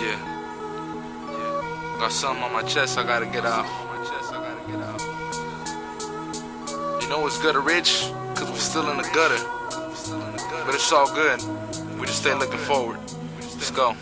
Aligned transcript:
Yeah. 0.00 0.18
yeah. 1.30 1.96
Got 1.98 2.12
something 2.12 2.44
on 2.44 2.52
my 2.52 2.62
chest 2.62 2.98
I 2.98 3.02
gotta 3.02 3.26
get 3.26 3.44
out. 3.44 3.66
You 7.02 7.08
know 7.08 7.26
it's 7.26 7.38
Gutter 7.42 7.60
Rich, 7.60 8.10
cause 8.34 8.50
we're 8.50 8.56
still 8.56 8.90
in 8.90 8.98
the 8.98 9.10
gutter. 9.14 9.42
But 10.66 10.74
it's 10.74 10.92
all 10.92 11.12
good. 11.14 11.42
We 11.98 12.06
just 12.06 12.20
stay 12.20 12.34
looking 12.34 12.58
forward. 12.58 12.98
Let's 13.40 13.70
go. 13.70 13.96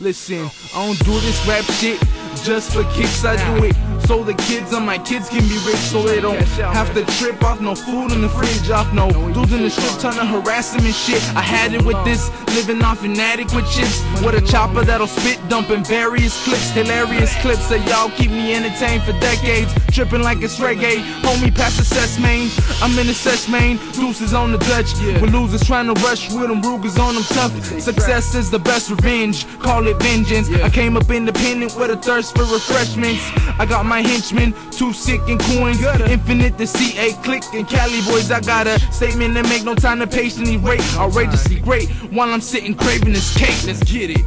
Listen, 0.00 0.50
I 0.74 0.86
don't 0.86 0.98
do 1.04 1.12
this 1.20 1.46
rap 1.46 1.64
shit 1.64 2.00
just 2.42 2.72
for 2.72 2.84
kicks, 2.94 3.24
I 3.24 3.36
do 3.36 3.66
it 3.66 3.91
so 4.06 4.22
the 4.22 4.34
kids 4.34 4.72
and 4.72 4.84
my 4.84 4.98
kids 4.98 5.28
can 5.28 5.42
be 5.48 5.58
rich 5.66 5.82
so 5.92 6.02
they 6.02 6.20
don't 6.20 6.40
have 6.74 6.92
to 6.94 7.04
trip 7.18 7.42
off 7.42 7.60
no 7.60 7.74
food 7.74 8.12
in 8.12 8.20
the 8.20 8.28
fridge 8.28 8.70
off 8.70 8.92
no 8.92 9.10
dudes 9.32 9.52
in 9.52 9.62
the 9.62 9.70
strip 9.70 10.00
trying 10.00 10.18
to 10.18 10.26
harass 10.26 10.72
them 10.72 10.84
and 10.84 10.94
shit. 10.94 11.22
I 11.36 11.42
had 11.42 11.74
it 11.74 11.84
with 11.84 12.02
this 12.04 12.30
living 12.54 12.82
off 12.82 13.04
inadequate 13.04 13.66
chips. 13.66 14.02
With 14.24 14.34
a 14.34 14.46
chopper 14.46 14.84
that'll 14.84 15.06
spit 15.06 15.38
dumping 15.48 15.84
various 15.84 16.42
clips 16.44 16.70
hilarious 16.70 17.34
clips 17.42 17.68
that 17.68 17.86
y'all 17.88 18.10
keep 18.16 18.30
me 18.30 18.54
entertained 18.54 19.02
for 19.02 19.12
decades 19.20 19.72
tripping 19.92 20.22
like 20.22 20.42
it's 20.42 20.58
reggae. 20.58 21.04
Homie 21.22 21.54
past 21.54 21.78
the 21.78 21.84
cess 21.84 22.18
main 22.18 22.48
I'm 22.80 22.98
in 22.98 23.06
the 23.06 23.14
cess 23.14 23.48
main 23.48 23.76
deuces 23.92 24.32
on 24.32 24.52
the 24.52 24.58
Dutch. 24.58 24.94
With 25.20 25.32
losers 25.32 25.62
trying 25.64 25.92
to 25.92 26.00
rush 26.02 26.32
with 26.32 26.48
them 26.48 26.62
Rugers 26.62 26.98
on 26.98 27.14
them 27.14 27.24
tough. 27.24 27.52
Success 27.80 28.34
is 28.34 28.50
the 28.50 28.58
best 28.58 28.90
revenge. 28.90 29.46
Call 29.58 29.86
it 29.86 29.96
vengeance. 30.02 30.48
I 30.50 30.70
came 30.70 30.96
up 30.96 31.10
independent 31.10 31.76
with 31.76 31.90
a 31.90 31.96
thirst 31.96 32.34
for 32.34 32.44
refreshments. 32.44 33.22
I 33.58 33.66
got 33.66 33.84
my 33.84 34.00
henchmen, 34.00 34.54
too 34.70 34.92
sick 34.92 35.20
and 35.28 35.38
coins. 35.40 35.82
Infinite 35.82 36.56
the 36.56 36.66
CA 36.66 37.12
click 37.22 37.42
and 37.52 37.68
Cali 37.68 38.00
boys. 38.02 38.30
I 38.30 38.40
got 38.40 38.66
a 38.66 38.80
statement 38.92 39.34
that 39.34 39.48
make, 39.48 39.64
no 39.64 39.74
time 39.74 39.98
to 40.00 40.06
patiently 40.06 40.56
wait. 40.56 40.80
Outrageously 40.96 41.60
great 41.60 41.88
while 42.12 42.30
I'm 42.30 42.40
sitting 42.40 42.74
craving 42.74 43.12
this 43.12 43.36
cake. 43.36 43.66
Let's 43.66 43.82
get 43.84 44.10
it. 44.10 44.24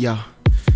Yo. 0.00 0.16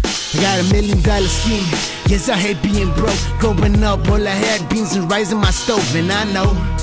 I 0.05 0.39
got 0.39 0.61
a 0.61 0.65
million 0.71 1.01
dollar 1.01 1.27
scheme. 1.27 1.65
Yes, 2.13 2.29
I 2.29 2.37
hate 2.37 2.61
being 2.63 2.93
broke. 2.93 3.17
Growing 3.41 3.83
up, 3.83 4.07
all 4.11 4.21
I 4.29 4.33
had 4.33 4.69
beans 4.69 4.97
and 4.97 5.11
rice 5.11 5.33
in 5.33 5.39
my 5.39 5.51
stove, 5.51 5.97
and 5.97 6.13
I 6.13 6.31
know. 6.31 6.74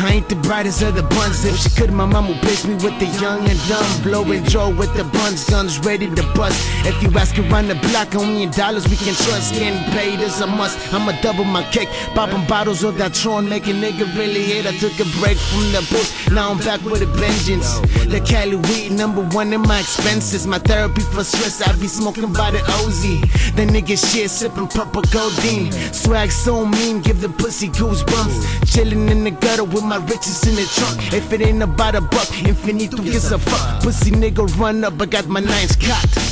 I 0.00 0.12
ain't 0.12 0.28
the 0.28 0.36
brightest 0.36 0.80
of 0.82 0.94
the 0.94 1.02
buns. 1.02 1.44
If 1.44 1.56
she 1.58 1.70
could, 1.70 1.90
my 1.90 2.06
mom 2.06 2.28
would 2.28 2.38
place 2.38 2.64
me 2.64 2.74
with 2.74 2.96
the 3.00 3.06
young 3.20 3.40
and 3.48 3.58
dumb. 3.68 4.02
Blowing 4.04 4.44
Joe 4.44 4.70
with 4.70 4.94
the 4.94 5.02
buns, 5.02 5.42
guns 5.50 5.80
ready 5.80 6.06
to 6.06 6.22
bust. 6.34 6.56
If 6.86 7.02
you 7.02 7.10
ask 7.18 7.36
around 7.36 7.66
the 7.66 7.74
block, 7.90 8.14
only 8.14 8.44
in 8.44 8.50
dollars 8.52 8.86
we 8.88 8.94
can 8.94 9.14
trust. 9.26 9.54
Getting 9.54 9.82
paid 9.90 10.20
is 10.20 10.40
a 10.40 10.46
must. 10.46 10.78
I'ma 10.94 11.20
double 11.20 11.42
my 11.42 11.64
cake, 11.72 11.88
popping 12.14 12.46
bottles 12.46 12.84
of 12.84 12.96
that 12.98 13.12
Tron, 13.12 13.48
make 13.48 13.66
a 13.66 13.72
nigga 13.72 14.06
really 14.16 14.44
hate. 14.44 14.66
I 14.66 14.72
took 14.78 14.94
a 15.00 15.08
break 15.18 15.36
from 15.36 15.66
the 15.72 15.84
booth, 15.90 16.30
now 16.30 16.52
I'm 16.52 16.58
back 16.58 16.80
with 16.84 17.02
a 17.02 17.06
vengeance. 17.18 17.80
The 18.06 18.20
Cali 18.20 18.54
weed, 18.54 18.92
number 18.92 19.22
one 19.34 19.52
in 19.52 19.62
my 19.62 19.80
expenses. 19.80 20.46
My 20.46 20.60
therapy 20.60 21.00
for 21.00 21.24
stress, 21.24 21.60
I 21.60 21.74
be 21.74 21.88
smoking 21.88 22.32
by 22.32 22.52
the 22.52 22.62
OZ. 22.78 23.02
The 23.56 23.66
nigga 23.66 23.98
shit, 23.98 24.30
sipping 24.30 24.68
purple 24.68 25.02
codeine. 25.02 25.72
Swag 25.92 26.30
so 26.30 26.64
mean, 26.64 27.02
give 27.02 27.20
the 27.20 27.28
pussy 27.28 27.68
goosebumps. 27.68 28.72
Chilling 28.72 29.08
in 29.08 29.24
the 29.24 29.32
gutter 29.32 29.64
with 29.64 29.87
my 29.88 29.96
riches 29.96 30.46
in 30.46 30.54
the 30.54 30.66
trunk. 30.76 31.14
If 31.14 31.32
it 31.32 31.40
ain't 31.40 31.62
about 31.62 31.94
a 31.94 32.00
buck, 32.00 32.28
infinito 32.44 33.02
gives 33.02 33.32
a 33.32 33.38
fuck. 33.38 33.82
Pussy 33.82 34.10
nigga 34.10 34.44
run 34.58 34.84
up, 34.84 35.00
I 35.00 35.06
got 35.06 35.26
my 35.26 35.40
nines 35.40 35.76
cocked. 35.76 36.27